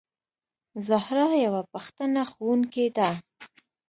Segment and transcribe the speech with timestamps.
[0.87, 3.09] زهرا یوه پښتنه ښوونکې ده.